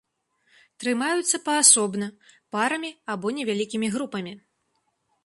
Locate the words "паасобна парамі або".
1.49-3.27